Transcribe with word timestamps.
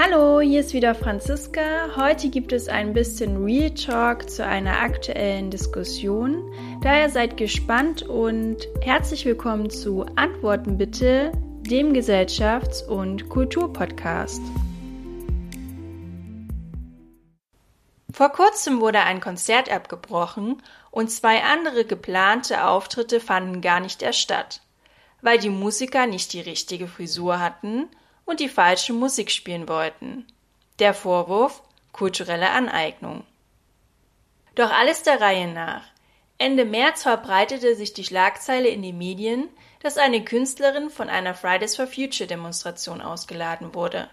Hallo, 0.00 0.40
hier 0.40 0.60
ist 0.60 0.74
wieder 0.74 0.94
Franziska. 0.94 1.96
Heute 1.96 2.28
gibt 2.28 2.52
es 2.52 2.68
ein 2.68 2.92
bisschen 2.92 3.44
Real 3.44 3.70
Talk 3.70 4.30
zu 4.30 4.46
einer 4.46 4.80
aktuellen 4.80 5.50
Diskussion. 5.50 6.54
Daher 6.82 7.10
seid 7.10 7.36
gespannt 7.36 8.02
und 8.02 8.58
herzlich 8.80 9.24
willkommen 9.24 9.70
zu 9.70 10.06
Antworten 10.14 10.78
bitte, 10.78 11.32
dem 11.68 11.92
Gesellschafts- 11.92 12.86
und 12.86 13.28
Kulturpodcast. 13.28 14.40
Vor 18.12 18.28
kurzem 18.28 18.80
wurde 18.80 19.00
ein 19.00 19.20
Konzert 19.20 19.68
abgebrochen 19.68 20.62
und 20.92 21.10
zwei 21.10 21.42
andere 21.42 21.84
geplante 21.84 22.64
Auftritte 22.64 23.18
fanden 23.18 23.60
gar 23.62 23.80
nicht 23.80 24.00
erst 24.02 24.20
statt, 24.20 24.60
weil 25.22 25.38
die 25.38 25.50
Musiker 25.50 26.06
nicht 26.06 26.34
die 26.34 26.40
richtige 26.40 26.86
Frisur 26.86 27.40
hatten 27.40 27.88
und 28.28 28.40
die 28.40 28.48
falsche 28.50 28.92
Musik 28.92 29.30
spielen 29.30 29.68
wollten. 29.68 30.26
Der 30.78 30.92
Vorwurf 30.92 31.62
kulturelle 31.92 32.50
Aneignung. 32.50 33.24
Doch 34.54 34.70
alles 34.70 35.02
der 35.02 35.20
Reihe 35.20 35.48
nach. 35.48 35.82
Ende 36.36 36.66
März 36.66 37.02
verbreitete 37.02 37.74
sich 37.74 37.94
die 37.94 38.04
Schlagzeile 38.04 38.68
in 38.68 38.82
den 38.82 38.98
Medien, 38.98 39.48
dass 39.80 39.96
eine 39.96 40.22
Künstlerin 40.22 40.90
von 40.90 41.08
einer 41.08 41.34
Fridays 41.34 41.74
for 41.74 41.86
Future 41.86 42.26
Demonstration 42.26 43.00
ausgeladen 43.00 43.74
wurde. 43.74 44.10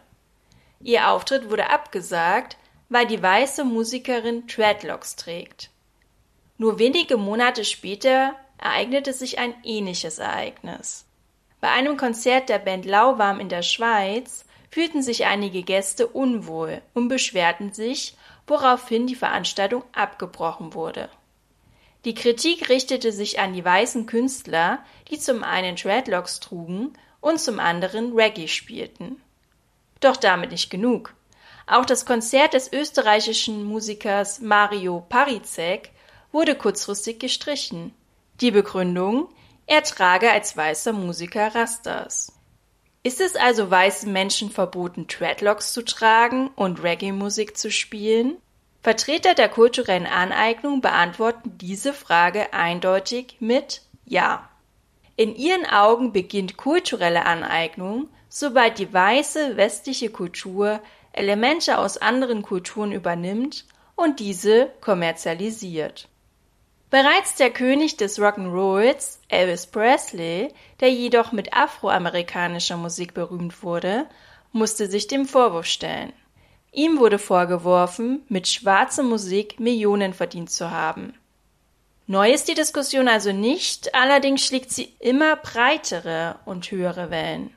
Ihr 0.79 1.09
Auftritt 1.09 1.49
wurde 1.49 1.69
abgesagt, 1.69 2.57
weil 2.87 3.05
die 3.05 3.21
weiße 3.21 3.65
Musikerin 3.65 4.47
Dreadlocks 4.47 5.17
trägt. 5.17 5.71
Nur 6.57 6.79
wenige 6.79 7.17
Monate 7.17 7.65
später 7.65 8.33
ereignete 8.57 9.11
sich 9.11 9.39
ein 9.39 9.53
ähnliches 9.65 10.19
Ereignis. 10.19 11.05
Bei 11.61 11.69
einem 11.69 11.97
Konzert 11.97 12.49
der 12.49 12.59
Band 12.59 12.85
Lauwarm 12.85 13.39
in 13.39 13.49
der 13.49 13.63
Schweiz 13.63 14.45
fühlten 14.69 15.01
sich 15.01 15.25
einige 15.25 15.63
Gäste 15.63 16.07
unwohl 16.07 16.81
und 16.93 17.07
beschwerten 17.07 17.71
sich, 17.71 18.15
woraufhin 18.47 19.07
die 19.07 19.15
Veranstaltung 19.15 19.83
abgebrochen 19.93 20.73
wurde. 20.73 21.09
Die 22.03 22.13
Kritik 22.13 22.69
richtete 22.69 23.11
sich 23.11 23.39
an 23.39 23.53
die 23.53 23.65
weißen 23.65 24.05
Künstler, 24.05 24.79
die 25.09 25.17
zum 25.17 25.43
einen 25.43 25.75
Dreadlocks 25.75 26.39
trugen 26.39 26.93
und 27.19 27.39
zum 27.39 27.59
anderen 27.59 28.13
Reggae 28.13 28.47
spielten. 28.47 29.21
Doch 30.01 30.15
damit 30.15 30.51
nicht 30.51 30.69
genug. 30.69 31.15
Auch 31.65 31.85
das 31.85 32.05
Konzert 32.05 32.53
des 32.53 32.71
österreichischen 32.71 33.63
Musikers 33.63 34.39
Mario 34.39 35.03
Parizek 35.09 35.89
wurde 36.31 36.53
kurzfristig 36.53 37.19
gestrichen. 37.19 37.95
Die 38.39 38.51
Begründung, 38.51 39.29
er 39.67 39.83
trage 39.83 40.31
als 40.31 40.55
weißer 40.55 40.93
Musiker 40.93 41.53
Rastas. 41.55 42.31
Ist 43.03 43.21
es 43.21 43.35
also 43.35 43.69
weißen 43.69 44.11
Menschen 44.11 44.49
verboten, 44.49 45.07
Dreadlocks 45.07 45.73
zu 45.73 45.83
tragen 45.83 46.49
und 46.55 46.81
Reggae-Musik 46.81 47.55
zu 47.57 47.71
spielen? 47.71 48.37
Vertreter 48.81 49.33
der 49.33 49.49
kulturellen 49.49 50.07
Aneignung 50.07 50.81
beantworten 50.81 51.57
diese 51.57 51.93
Frage 51.93 52.53
eindeutig 52.53 53.37
mit 53.39 53.81
Ja. 54.05 54.49
In 55.15 55.35
ihren 55.35 55.65
Augen 55.65 56.13
beginnt 56.13 56.57
kulturelle 56.57 57.25
Aneignung, 57.25 58.09
sobald 58.29 58.79
die 58.79 58.91
weiße 58.93 59.55
westliche 59.57 60.09
Kultur 60.09 60.79
Elemente 61.13 61.77
aus 61.77 61.97
anderen 61.97 62.41
Kulturen 62.41 62.91
übernimmt 62.91 63.65
und 63.95 64.19
diese 64.19 64.71
kommerzialisiert. 64.81 66.09
Bereits 66.89 67.35
der 67.35 67.49
König 67.49 67.97
des 67.97 68.19
Rock'n'Rolls, 68.19 69.19
Elvis 69.27 69.65
Presley, 69.65 70.53
der 70.79 70.91
jedoch 70.91 71.31
mit 71.31 71.53
afroamerikanischer 71.53 72.77
Musik 72.77 73.13
berühmt 73.13 73.63
wurde, 73.63 74.05
musste 74.51 74.87
sich 74.87 75.07
dem 75.07 75.25
Vorwurf 75.25 75.65
stellen. 75.65 76.13
Ihm 76.71 76.99
wurde 76.99 77.19
vorgeworfen, 77.19 78.23
mit 78.29 78.47
schwarzer 78.47 79.03
Musik 79.03 79.59
Millionen 79.59 80.13
verdient 80.13 80.51
zu 80.51 80.71
haben. 80.71 81.13
Neu 82.07 82.31
ist 82.31 82.47
die 82.47 82.53
Diskussion 82.53 83.07
also 83.07 83.31
nicht, 83.31 83.95
allerdings 83.95 84.45
schlägt 84.45 84.69
sie 84.69 84.93
immer 84.99 85.37
breitere 85.37 86.35
und 86.45 86.69
höhere 86.69 87.09
Wellen. 87.09 87.51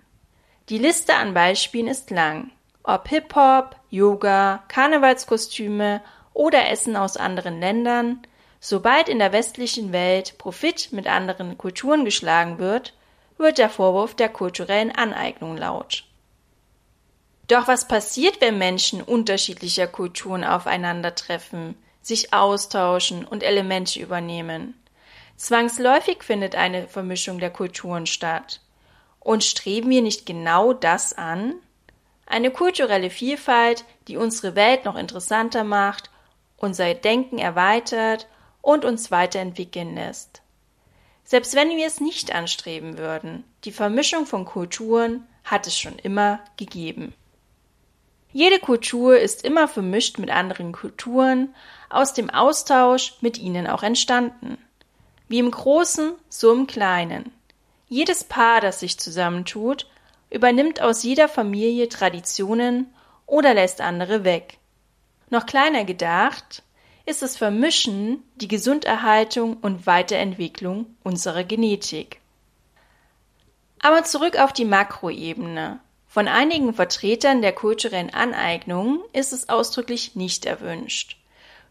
Die 0.71 0.78
Liste 0.78 1.15
an 1.15 1.34
Beispielen 1.34 1.88
ist 1.88 2.11
lang. 2.11 2.50
Ob 2.83 3.09
Hip-Hop, 3.09 3.77
Yoga, 3.91 4.62
Karnevalskostüme 4.69 6.00
oder 6.33 6.71
Essen 6.71 6.97
aus 6.97 7.19
anderen 7.19 7.61
Ländern, 7.61 8.22
Sobald 8.61 9.09
in 9.09 9.19
der 9.19 9.33
westlichen 9.33 9.93
Welt 9.93 10.37
Profit 10.39 10.93
mit 10.93 11.07
anderen 11.07 11.57
Kulturen 11.57 12.05
geschlagen 12.05 12.59
wird, 12.59 12.93
wird 13.37 13.59
der 13.59 13.71
Vorwurf 13.71 14.15
der 14.15 14.29
kulturellen 14.29 14.91
Aneignung 14.91 15.57
laut. 15.57 16.05
Doch 17.47 17.69
was 17.69 17.89
passiert, 17.89 18.41
wenn 18.41 18.59
Menschen 18.59 19.01
unterschiedlicher 19.01 19.87
Kulturen 19.87 20.45
aufeinandertreffen, 20.45 21.77
sich 22.03 22.35
austauschen 22.35 23.25
und 23.25 23.43
Elemente 23.43 24.01
übernehmen? 24.01 24.75
Zwangsläufig 25.37 26.25
findet 26.25 26.57
eine 26.57 26.89
Vermischung 26.89 27.39
der 27.39 27.51
Kulturen 27.51 28.07
statt. 28.07 28.61
Und 29.21 29.45
streben 29.45 29.89
wir 29.89 30.03
nicht 30.03 30.27
genau 30.27 30.73
das 30.73 31.17
an? 31.17 31.55
Eine 32.27 32.51
kulturelle 32.51 33.09
Vielfalt, 33.09 33.85
die 34.09 34.17
unsere 34.17 34.57
Welt 34.57 34.85
noch 34.85 34.97
interessanter 34.97 35.65
macht, 35.65 36.11
unser 36.57 36.93
Denken 36.93 37.39
erweitert 37.39 38.27
und 38.63 38.85
uns 38.85 39.11
weiterentwickeln 39.11 39.95
lässt. 39.95 40.43
Selbst 41.25 41.55
wenn 41.55 41.77
wir 41.77 41.87
es 41.87 42.01
nicht 42.01 42.35
anstreben 42.35 42.97
würden, 42.97 43.45
die 43.65 43.73
Vermischung 43.73 44.25
von 44.25 44.45
Kulturen 44.45 45.27
hat 45.45 45.67
es 45.67 45.79
schon 45.79 45.99
immer 45.99 46.41
gegeben. 46.57 47.13
Jede 48.33 48.59
Kultur 48.59 49.19
ist 49.19 49.45
immer 49.45 49.69
vermischt 49.69 50.19
mit 50.19 50.31
anderen 50.31 50.73
Kulturen, 50.73 51.55
aus 51.91 52.13
dem 52.13 52.31
Austausch 52.31 53.15
mit 53.21 53.39
ihnen 53.39 53.67
auch 53.67 53.83
entstanden. 53.83 54.59
Wie 55.29 55.39
im 55.39 55.51
Großen, 55.51 56.13
so 56.29 56.53
im 56.53 56.67
Kleinen. 56.67 57.33
Jedes 57.89 58.25
Paar, 58.25 58.61
das 58.61 58.81
sich 58.81 58.99
zusammentut, 58.99 59.87
übernimmt 60.31 60.81
aus 60.81 61.03
jeder 61.03 61.29
Familie 61.29 61.89
Traditionen 61.89 62.93
oder 63.27 63.55
lässt 63.55 63.81
andere 63.81 64.25
weg. 64.25 64.59
Noch 65.31 65.47
kleiner 65.47 65.85
gedacht, 65.85 66.63
ist 67.09 67.23
das 67.23 67.39
Vermischen 67.39 68.23
die 68.37 68.49
Gesunderhaltung 68.49 69.57
und 69.63 69.87
Weiterentwicklung 69.87 70.95
unserer 71.03 71.43
Genetik. 71.43 72.21
Aber 73.81 74.05
zurück 74.05 74.39
auf 74.39 74.53
die 74.53 74.67
Makroebene. 74.67 75.81
Von 76.07 76.29
einigen 76.29 76.75
Vertretern 76.75 77.41
der 77.41 77.53
kulturellen 77.53 78.13
Aneignung 78.13 79.01
ist 79.15 79.33
es 79.33 79.49
ausdrücklich 79.49 80.17
nicht 80.17 80.45
erwünscht. 80.45 81.17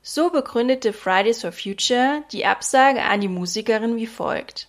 So 0.01 0.31
begründete 0.31 0.91
Fridays 0.91 1.41
for 1.41 1.51
Future 1.51 2.23
die 2.31 2.47
Absage 2.47 3.03
an 3.03 3.21
die 3.21 3.27
Musikerin 3.27 3.95
wie 3.95 4.07
folgt. 4.07 4.67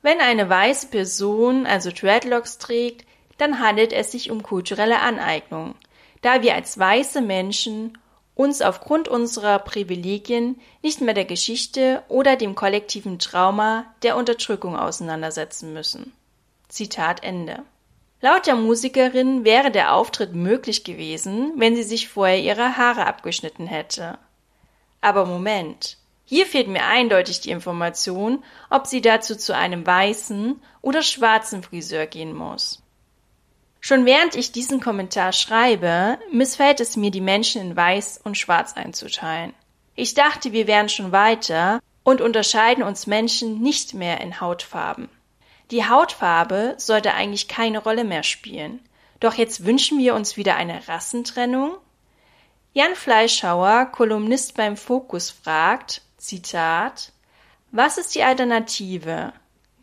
Wenn 0.00 0.20
eine 0.20 0.48
weiße 0.48 0.86
Person 0.86 1.66
also 1.66 1.90
Dreadlocks 1.90 2.56
trägt, 2.56 3.04
dann 3.36 3.58
handelt 3.58 3.92
es 3.92 4.12
sich 4.12 4.30
um 4.30 4.42
kulturelle 4.42 5.00
Aneignung, 5.00 5.74
da 6.22 6.40
wir 6.40 6.54
als 6.54 6.78
weiße 6.78 7.20
Menschen 7.20 7.98
uns 8.38 8.62
aufgrund 8.62 9.08
unserer 9.08 9.58
Privilegien 9.58 10.60
nicht 10.80 11.00
mehr 11.00 11.12
der 11.12 11.24
Geschichte 11.24 12.04
oder 12.06 12.36
dem 12.36 12.54
kollektiven 12.54 13.18
Trauma 13.18 13.84
der 14.04 14.16
Unterdrückung 14.16 14.76
auseinandersetzen 14.76 15.72
müssen. 15.72 16.12
Zitat 16.68 17.24
Ende. 17.24 17.64
Laut 18.20 18.46
der 18.46 18.54
Musikerin 18.54 19.44
wäre 19.44 19.72
der 19.72 19.92
Auftritt 19.92 20.36
möglich 20.36 20.84
gewesen, 20.84 21.54
wenn 21.56 21.74
sie 21.74 21.82
sich 21.82 22.08
vorher 22.08 22.38
ihre 22.38 22.76
Haare 22.76 23.06
abgeschnitten 23.06 23.66
hätte. 23.66 24.18
Aber 25.00 25.26
Moment, 25.26 25.96
hier 26.24 26.46
fehlt 26.46 26.68
mir 26.68 26.84
eindeutig 26.84 27.40
die 27.40 27.50
Information, 27.50 28.44
ob 28.70 28.86
sie 28.86 29.00
dazu 29.00 29.34
zu 29.34 29.52
einem 29.52 29.84
weißen 29.84 30.62
oder 30.80 31.02
schwarzen 31.02 31.64
Friseur 31.64 32.06
gehen 32.06 32.36
muss. 32.36 32.84
Schon 33.88 34.04
während 34.04 34.34
ich 34.34 34.52
diesen 34.52 34.80
Kommentar 34.80 35.32
schreibe, 35.32 36.18
missfällt 36.30 36.78
es 36.78 36.98
mir, 36.98 37.10
die 37.10 37.22
Menschen 37.22 37.62
in 37.62 37.74
Weiß 37.74 38.20
und 38.22 38.36
Schwarz 38.36 38.74
einzuteilen. 38.74 39.54
Ich 39.94 40.12
dachte, 40.12 40.52
wir 40.52 40.66
wären 40.66 40.90
schon 40.90 41.10
weiter 41.10 41.80
und 42.02 42.20
unterscheiden 42.20 42.84
uns 42.84 43.06
Menschen 43.06 43.62
nicht 43.62 43.94
mehr 43.94 44.20
in 44.20 44.42
Hautfarben. 44.42 45.08
Die 45.70 45.88
Hautfarbe 45.88 46.74
sollte 46.76 47.14
eigentlich 47.14 47.48
keine 47.48 47.78
Rolle 47.78 48.04
mehr 48.04 48.24
spielen. 48.24 48.80
Doch 49.20 49.32
jetzt 49.32 49.64
wünschen 49.64 49.98
wir 49.98 50.14
uns 50.14 50.36
wieder 50.36 50.56
eine 50.56 50.86
Rassentrennung? 50.86 51.78
Jan 52.74 52.94
Fleischhauer, 52.94 53.86
Kolumnist 53.86 54.54
beim 54.54 54.76
Fokus, 54.76 55.30
fragt, 55.30 56.02
Zitat, 56.18 57.10
was 57.70 57.96
ist 57.96 58.14
die 58.14 58.22
Alternative? 58.22 59.32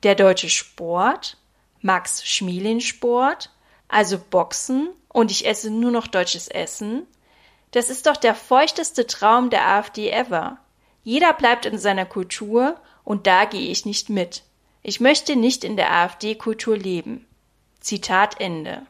Der 0.04 0.14
deutsche 0.14 0.52
Sport? 0.52 1.38
Max 1.82 2.24
Schmielin 2.24 2.82
Sport? 2.82 3.50
Also 3.88 4.18
Boxen 4.18 4.90
und 5.10 5.32
ich 5.32 5.46
esse 5.48 5.70
nur 5.70 5.92
noch 5.92 6.08
deutsches 6.08 6.48
Essen, 6.48 7.08
das 7.72 7.90
ist 7.90 8.06
doch 8.06 8.18
der 8.18 8.36
feuchteste 8.36 9.06
Traum 9.06 9.50
der 9.50 9.68
AfD 9.68 10.10
ever. 10.10 10.58
Jeder 11.04 11.34
bleibt 11.34 11.66
in 11.66 11.78
seiner 11.78 12.06
Kultur 12.06 12.78
und 13.04 13.28
da 13.28 13.46
gehe 13.46 13.70
ich 13.70 13.86
nicht 13.86 14.10
mit. 14.10 14.44
Ich 14.82 15.00
möchte 15.00 15.36
nicht 15.36 15.64
in 15.64 15.76
der 15.78 15.92
AfD-Kultur 15.92 16.78
leben. 16.78 17.28
Zitat 17.80 18.40
Ende. 18.40 18.84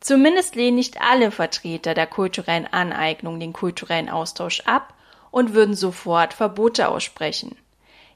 Zumindest 0.00 0.54
lehnen 0.54 0.76
nicht 0.76 1.00
alle 1.00 1.30
Vertreter 1.30 1.94
der 1.94 2.06
kulturellen 2.06 2.66
Aneignung 2.66 3.40
den 3.40 3.52
kulturellen 3.52 4.08
Austausch 4.08 4.60
ab 4.60 4.94
und 5.30 5.54
würden 5.54 5.74
sofort 5.74 6.34
Verbote 6.34 6.88
aussprechen. 6.88 7.56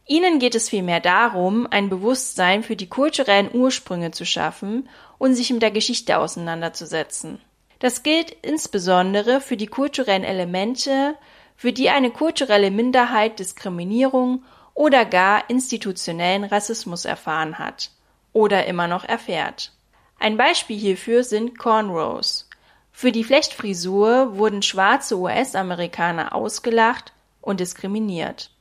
Ihnen 0.07 0.39
geht 0.39 0.55
es 0.55 0.69
vielmehr 0.69 1.01
darum, 1.01 1.67
ein 1.71 1.89
Bewusstsein 1.89 2.63
für 2.63 2.77
die 2.77 2.89
kulturellen 2.89 3.51
Ursprünge 3.53 4.11
zu 4.11 4.27
schaffen 4.27 4.89
und 5.19 5.35
sich 5.35 5.51
mit 5.51 5.63
der 5.63 5.71
Geschichte 5.71 6.19
auseinanderzusetzen. 6.19 7.41
Das 7.79 8.05
gilt 8.05 8.31
insbesondere 8.43 9.41
für 9.41 9.57
die 9.57 9.67
kulturellen 9.67 10.23
Elemente, 10.23 11.17
für 11.57 11.73
die 11.73 11.91
eine 11.91 12.11
kulturelle 12.11 12.71
Minderheit 12.71 13.41
Diskriminierung 13.41 14.45
oder 14.75 15.05
gar 15.05 15.51
institutionellen 15.51 16.45
Rassismus 16.45 17.05
erfahren 17.05 17.59
hat 17.59 17.91
oder 18.33 18.67
immer 18.67 18.87
noch 18.87 19.05
erfährt. 19.05 19.73
Ein 20.21 20.37
Beispiel 20.37 20.79
hierfür 20.79 21.25
sind 21.25 21.59
Cornrows. 21.59 22.49
Für 22.93 23.11
die 23.11 23.25
Flechtfrisur 23.25 24.39
wurden 24.39 24.63
schwarze 24.63 25.19
US-Amerikaner 25.19 26.35
ausgelacht 26.35 27.13
und 27.41 27.59
diskriminiert. 27.59 28.52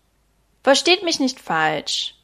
Versteht 0.64 1.04
mich 1.04 1.20
nicht 1.20 1.40
falsch. 1.40 2.16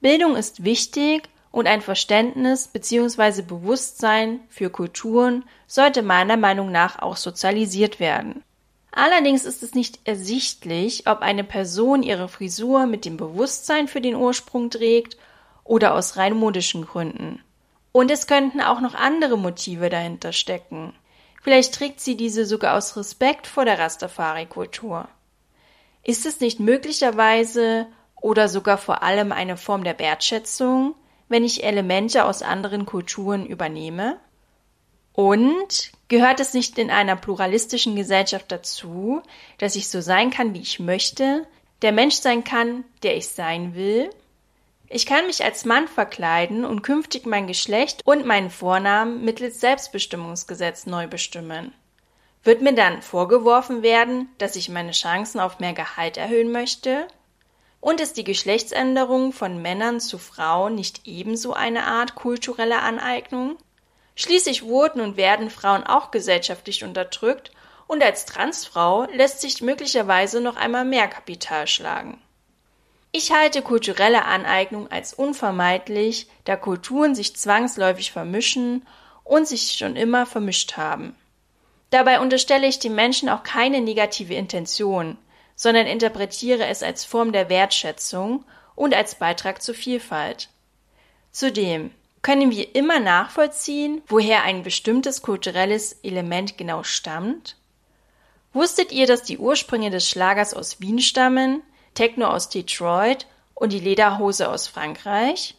Bildung 0.00 0.36
ist 0.36 0.62
wichtig 0.62 1.28
und 1.50 1.66
ein 1.66 1.80
Verständnis 1.80 2.68
bzw. 2.68 3.42
Bewusstsein 3.42 4.40
für 4.48 4.70
Kulturen 4.70 5.44
sollte 5.66 6.02
meiner 6.02 6.36
Meinung 6.36 6.70
nach 6.70 7.00
auch 7.00 7.16
sozialisiert 7.16 7.98
werden. 7.98 8.44
Allerdings 8.92 9.44
ist 9.44 9.62
es 9.62 9.74
nicht 9.74 9.98
ersichtlich, 10.04 11.06
ob 11.06 11.20
eine 11.20 11.44
Person 11.44 12.02
ihre 12.02 12.28
Frisur 12.28 12.86
mit 12.86 13.04
dem 13.04 13.16
Bewusstsein 13.16 13.88
für 13.88 14.00
den 14.00 14.14
Ursprung 14.14 14.70
trägt 14.70 15.16
oder 15.64 15.94
aus 15.94 16.16
rein 16.16 16.34
modischen 16.34 16.86
Gründen. 16.86 17.42
Und 17.92 18.10
es 18.10 18.26
könnten 18.26 18.60
auch 18.60 18.80
noch 18.80 18.94
andere 18.94 19.36
Motive 19.36 19.90
dahinter 19.90 20.32
stecken. 20.32 20.94
Vielleicht 21.42 21.74
trägt 21.74 22.00
sie 22.00 22.16
diese 22.16 22.46
sogar 22.46 22.76
aus 22.76 22.96
Respekt 22.96 23.46
vor 23.46 23.64
der 23.64 23.78
Rastafari-Kultur. 23.78 25.08
Ist 26.06 26.24
es 26.24 26.38
nicht 26.38 26.60
möglicherweise 26.60 27.88
oder 28.14 28.48
sogar 28.48 28.78
vor 28.78 29.02
allem 29.02 29.32
eine 29.32 29.56
Form 29.56 29.82
der 29.82 29.98
Wertschätzung, 29.98 30.94
wenn 31.28 31.42
ich 31.42 31.64
Elemente 31.64 32.26
aus 32.26 32.42
anderen 32.42 32.86
Kulturen 32.86 33.44
übernehme? 33.44 34.16
Und 35.12 35.90
gehört 36.06 36.38
es 36.38 36.54
nicht 36.54 36.78
in 36.78 36.92
einer 36.92 37.16
pluralistischen 37.16 37.96
Gesellschaft 37.96 38.52
dazu, 38.52 39.20
dass 39.58 39.74
ich 39.74 39.88
so 39.88 40.00
sein 40.00 40.30
kann, 40.30 40.54
wie 40.54 40.60
ich 40.60 40.78
möchte, 40.78 41.44
der 41.82 41.90
Mensch 41.90 42.14
sein 42.14 42.44
kann, 42.44 42.84
der 43.02 43.16
ich 43.16 43.26
sein 43.26 43.74
will? 43.74 44.08
Ich 44.88 45.06
kann 45.06 45.26
mich 45.26 45.42
als 45.42 45.64
Mann 45.64 45.88
verkleiden 45.88 46.64
und 46.64 46.82
künftig 46.82 47.26
mein 47.26 47.48
Geschlecht 47.48 48.02
und 48.04 48.24
meinen 48.24 48.50
Vornamen 48.50 49.24
mittels 49.24 49.58
Selbstbestimmungsgesetz 49.58 50.86
neu 50.86 51.08
bestimmen. 51.08 51.74
Wird 52.46 52.62
mir 52.62 52.74
dann 52.74 53.02
vorgeworfen 53.02 53.82
werden, 53.82 54.28
dass 54.38 54.54
ich 54.54 54.68
meine 54.68 54.92
Chancen 54.92 55.40
auf 55.40 55.58
mehr 55.58 55.72
Gehalt 55.72 56.16
erhöhen 56.16 56.52
möchte? 56.52 57.08
Und 57.80 58.00
ist 58.00 58.16
die 58.16 58.22
Geschlechtsänderung 58.22 59.32
von 59.32 59.60
Männern 59.60 59.98
zu 59.98 60.16
Frauen 60.16 60.76
nicht 60.76 61.08
ebenso 61.08 61.54
eine 61.54 61.82
Art 61.86 62.14
kulturelle 62.14 62.82
Aneignung? 62.82 63.56
Schließlich 64.14 64.62
wurden 64.62 65.00
und 65.00 65.16
werden 65.16 65.50
Frauen 65.50 65.82
auch 65.82 66.12
gesellschaftlich 66.12 66.84
unterdrückt 66.84 67.50
und 67.88 68.00
als 68.00 68.26
Transfrau 68.26 69.08
lässt 69.12 69.40
sich 69.40 69.60
möglicherweise 69.60 70.40
noch 70.40 70.54
einmal 70.54 70.84
mehr 70.84 71.08
Kapital 71.08 71.66
schlagen. 71.66 72.22
Ich 73.10 73.32
halte 73.32 73.60
kulturelle 73.60 74.24
Aneignung 74.24 74.88
als 74.88 75.14
unvermeidlich, 75.14 76.28
da 76.44 76.54
Kulturen 76.54 77.16
sich 77.16 77.34
zwangsläufig 77.34 78.12
vermischen 78.12 78.86
und 79.24 79.48
sich 79.48 79.72
schon 79.72 79.96
immer 79.96 80.26
vermischt 80.26 80.76
haben. 80.76 81.16
Dabei 81.90 82.20
unterstelle 82.20 82.66
ich 82.66 82.78
den 82.78 82.94
Menschen 82.94 83.28
auch 83.28 83.42
keine 83.42 83.80
negative 83.80 84.34
Intention, 84.34 85.16
sondern 85.54 85.86
interpretiere 85.86 86.66
es 86.66 86.82
als 86.82 87.04
Form 87.04 87.32
der 87.32 87.48
Wertschätzung 87.48 88.44
und 88.74 88.94
als 88.94 89.14
Beitrag 89.14 89.62
zur 89.62 89.74
Vielfalt. 89.74 90.50
Zudem 91.32 91.90
können 92.22 92.50
wir 92.50 92.74
immer 92.74 92.98
nachvollziehen, 92.98 94.02
woher 94.08 94.42
ein 94.42 94.62
bestimmtes 94.62 95.22
kulturelles 95.22 95.92
Element 96.02 96.58
genau 96.58 96.82
stammt? 96.82 97.56
Wusstet 98.52 98.90
ihr, 98.90 99.06
dass 99.06 99.22
die 99.22 99.38
Ursprünge 99.38 99.90
des 99.90 100.08
Schlagers 100.08 100.54
aus 100.54 100.80
Wien 100.80 100.98
stammen, 100.98 101.62
Techno 101.94 102.26
aus 102.26 102.48
Detroit 102.48 103.26
und 103.54 103.72
die 103.72 103.80
Lederhose 103.80 104.48
aus 104.48 104.66
Frankreich? 104.66 105.54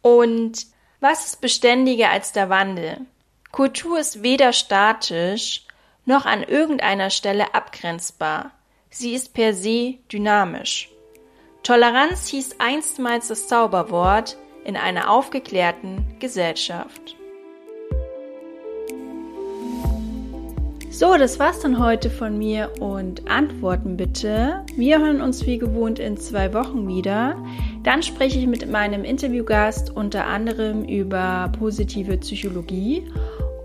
Und 0.00 0.66
was 1.00 1.26
ist 1.26 1.40
beständiger 1.40 2.10
als 2.10 2.32
der 2.32 2.48
Wandel? 2.48 3.00
Kultur 3.56 3.98
ist 3.98 4.22
weder 4.22 4.52
statisch 4.52 5.64
noch 6.04 6.26
an 6.26 6.42
irgendeiner 6.42 7.08
Stelle 7.08 7.54
abgrenzbar. 7.54 8.50
Sie 8.90 9.14
ist 9.14 9.32
per 9.32 9.54
se 9.54 9.94
dynamisch. 10.12 10.90
Toleranz 11.62 12.28
hieß 12.28 12.56
einstmals 12.58 13.28
das 13.28 13.48
Zauberwort 13.48 14.36
in 14.66 14.76
einer 14.76 15.10
aufgeklärten 15.10 16.04
Gesellschaft. 16.20 17.16
So, 20.90 21.16
das 21.16 21.38
war's 21.38 21.60
dann 21.60 21.78
heute 21.78 22.10
von 22.10 22.36
mir 22.36 22.72
und 22.80 23.30
Antworten 23.30 23.96
bitte. 23.96 24.66
Wir 24.76 24.98
hören 24.98 25.22
uns 25.22 25.46
wie 25.46 25.56
gewohnt 25.56 25.98
in 25.98 26.18
zwei 26.18 26.52
Wochen 26.52 26.86
wieder. 26.88 27.42
Dann 27.84 28.02
spreche 28.02 28.38
ich 28.38 28.46
mit 28.46 28.70
meinem 28.70 29.04
Interviewgast 29.04 29.96
unter 29.96 30.26
anderem 30.26 30.84
über 30.84 31.50
positive 31.58 32.18
Psychologie 32.18 33.10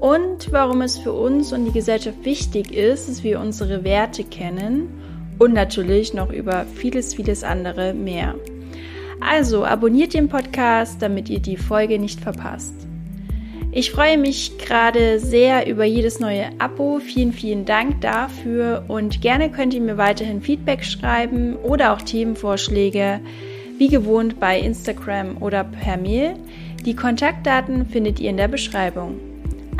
und 0.01 0.51
warum 0.51 0.81
es 0.81 0.97
für 0.97 1.13
uns 1.13 1.53
und 1.53 1.65
die 1.65 1.71
Gesellschaft 1.71 2.25
wichtig 2.25 2.73
ist, 2.73 3.07
dass 3.07 3.23
wir 3.23 3.39
unsere 3.39 3.83
Werte 3.83 4.23
kennen 4.23 4.89
und 5.37 5.53
natürlich 5.53 6.13
noch 6.15 6.33
über 6.33 6.65
vieles, 6.75 7.13
vieles 7.13 7.43
andere 7.43 7.93
mehr. 7.93 8.33
Also 9.19 9.63
abonniert 9.63 10.15
den 10.15 10.27
Podcast, 10.27 11.03
damit 11.03 11.29
ihr 11.29 11.39
die 11.39 11.55
Folge 11.55 11.99
nicht 11.99 12.19
verpasst. 12.19 12.73
Ich 13.71 13.91
freue 13.91 14.17
mich 14.17 14.57
gerade 14.57 15.19
sehr 15.19 15.67
über 15.67 15.85
jedes 15.85 16.19
neue 16.19 16.49
Abo. 16.57 16.99
Vielen, 16.99 17.31
vielen 17.31 17.65
Dank 17.65 18.01
dafür 18.01 18.83
und 18.87 19.21
gerne 19.21 19.51
könnt 19.51 19.75
ihr 19.75 19.81
mir 19.81 19.97
weiterhin 19.97 20.41
Feedback 20.41 20.83
schreiben 20.83 21.55
oder 21.57 21.93
auch 21.93 22.01
Themenvorschläge, 22.01 23.19
wie 23.77 23.87
gewohnt 23.87 24.39
bei 24.39 24.59
Instagram 24.59 25.37
oder 25.39 25.63
per 25.63 25.97
Mail. 25.97 26.33
Die 26.85 26.95
Kontaktdaten 26.95 27.85
findet 27.85 28.19
ihr 28.19 28.31
in 28.31 28.37
der 28.37 28.47
Beschreibung. 28.47 29.30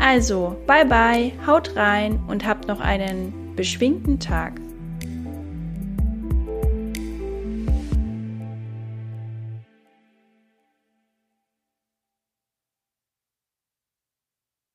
Also, 0.04 0.56
bye 0.66 0.84
bye, 0.84 1.30
haut 1.46 1.76
rein 1.76 2.18
und 2.26 2.44
habt 2.44 2.66
noch 2.66 2.80
einen 2.80 3.54
beschwingten 3.54 4.18
Tag. 4.18 4.60